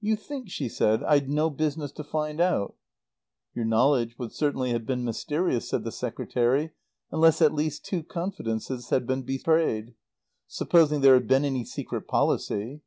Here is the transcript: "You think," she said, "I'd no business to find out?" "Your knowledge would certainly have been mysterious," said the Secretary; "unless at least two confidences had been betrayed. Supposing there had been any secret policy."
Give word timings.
"You 0.00 0.14
think," 0.14 0.48
she 0.48 0.68
said, 0.68 1.02
"I'd 1.02 1.28
no 1.28 1.50
business 1.50 1.90
to 1.94 2.04
find 2.04 2.40
out?" 2.40 2.76
"Your 3.52 3.64
knowledge 3.64 4.16
would 4.16 4.30
certainly 4.30 4.70
have 4.70 4.86
been 4.86 5.02
mysterious," 5.04 5.68
said 5.68 5.82
the 5.82 5.90
Secretary; 5.90 6.70
"unless 7.10 7.42
at 7.42 7.52
least 7.52 7.84
two 7.84 8.04
confidences 8.04 8.90
had 8.90 9.08
been 9.08 9.22
betrayed. 9.24 9.96
Supposing 10.46 11.00
there 11.00 11.14
had 11.14 11.26
been 11.26 11.44
any 11.44 11.64
secret 11.64 12.06
policy." 12.06 12.82